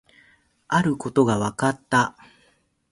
[0.67, 2.17] あることが分かった